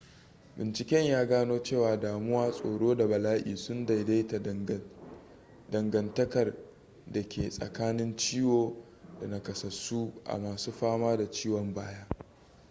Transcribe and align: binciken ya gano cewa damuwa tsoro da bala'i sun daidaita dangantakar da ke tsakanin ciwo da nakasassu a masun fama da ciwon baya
binciken 0.57 1.05
ya 1.05 1.25
gano 1.25 1.59
cewa 1.59 1.97
damuwa 1.97 2.51
tsoro 2.51 2.95
da 2.95 3.07
bala'i 3.07 3.55
sun 3.57 3.85
daidaita 3.85 4.39
dangantakar 5.71 6.55
da 7.07 7.21
ke 7.23 7.49
tsakanin 7.49 8.15
ciwo 8.17 8.75
da 9.21 9.27
nakasassu 9.27 10.13
a 10.25 10.37
masun 10.37 10.73
fama 10.73 11.17
da 11.17 11.31
ciwon 11.31 11.73
baya 11.73 12.07